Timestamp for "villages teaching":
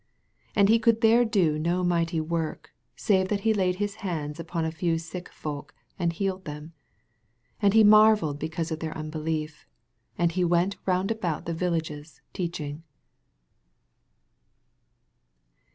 11.53-12.81